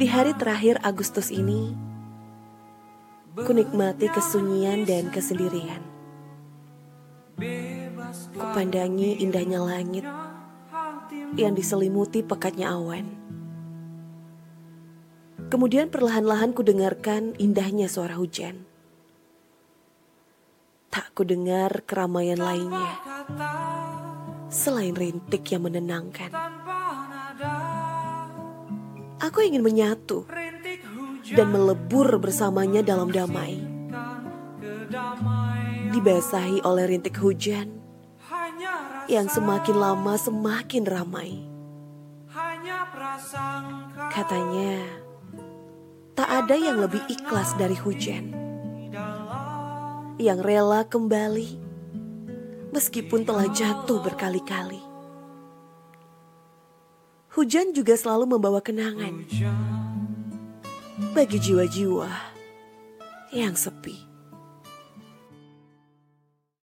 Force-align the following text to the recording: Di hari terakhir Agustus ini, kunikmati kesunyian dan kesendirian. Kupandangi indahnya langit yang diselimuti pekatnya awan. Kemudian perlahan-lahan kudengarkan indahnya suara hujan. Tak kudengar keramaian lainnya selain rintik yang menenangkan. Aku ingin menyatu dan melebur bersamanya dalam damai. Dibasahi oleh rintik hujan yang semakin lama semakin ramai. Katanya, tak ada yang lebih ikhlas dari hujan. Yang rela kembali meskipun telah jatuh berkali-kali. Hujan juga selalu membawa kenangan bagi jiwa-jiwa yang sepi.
Di 0.00 0.08
hari 0.08 0.32
terakhir 0.32 0.80
Agustus 0.80 1.28
ini, 1.28 1.76
kunikmati 3.36 4.08
kesunyian 4.08 4.88
dan 4.88 5.12
kesendirian. 5.12 5.84
Kupandangi 8.32 9.20
indahnya 9.20 9.60
langit 9.60 10.08
yang 11.36 11.52
diselimuti 11.52 12.24
pekatnya 12.24 12.72
awan. 12.72 13.12
Kemudian 15.52 15.92
perlahan-lahan 15.92 16.56
kudengarkan 16.56 17.36
indahnya 17.36 17.84
suara 17.84 18.16
hujan. 18.16 18.64
Tak 20.88 21.12
kudengar 21.12 21.84
keramaian 21.84 22.40
lainnya 22.40 22.96
selain 24.48 24.96
rintik 24.96 25.44
yang 25.52 25.68
menenangkan. 25.68 26.59
Aku 29.30 29.46
ingin 29.46 29.62
menyatu 29.62 30.26
dan 31.38 31.54
melebur 31.54 32.18
bersamanya 32.18 32.82
dalam 32.82 33.14
damai. 33.14 33.62
Dibasahi 35.94 36.66
oleh 36.66 36.90
rintik 36.90 37.14
hujan 37.14 37.78
yang 39.06 39.30
semakin 39.30 39.78
lama 39.78 40.18
semakin 40.18 40.82
ramai. 40.82 41.46
Katanya, 44.10 44.82
tak 46.18 46.26
ada 46.26 46.58
yang 46.58 46.82
lebih 46.82 47.06
ikhlas 47.06 47.54
dari 47.54 47.78
hujan. 47.78 48.34
Yang 50.18 50.38
rela 50.42 50.82
kembali 50.90 51.50
meskipun 52.74 53.22
telah 53.22 53.46
jatuh 53.46 54.02
berkali-kali. 54.02 54.89
Hujan 57.30 57.70
juga 57.70 57.94
selalu 57.94 58.34
membawa 58.34 58.58
kenangan 58.58 59.22
bagi 61.14 61.38
jiwa-jiwa 61.38 62.10
yang 63.30 63.54
sepi. 63.54 64.09